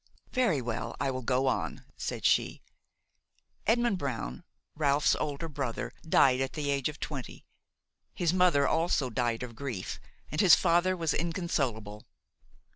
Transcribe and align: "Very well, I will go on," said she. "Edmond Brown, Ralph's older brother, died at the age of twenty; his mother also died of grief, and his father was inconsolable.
"Very 0.31 0.63
well, 0.63 0.95
I 0.99 1.11
will 1.11 1.21
go 1.21 1.45
on," 1.45 1.85
said 1.95 2.25
she. 2.25 2.63
"Edmond 3.67 3.99
Brown, 3.99 4.43
Ralph's 4.75 5.13
older 5.13 5.47
brother, 5.47 5.93
died 6.01 6.41
at 6.41 6.53
the 6.53 6.71
age 6.71 6.89
of 6.89 6.99
twenty; 6.99 7.45
his 8.15 8.33
mother 8.33 8.67
also 8.67 9.11
died 9.11 9.43
of 9.43 9.53
grief, 9.55 9.99
and 10.31 10.41
his 10.41 10.55
father 10.55 10.97
was 10.97 11.13
inconsolable. 11.13 12.07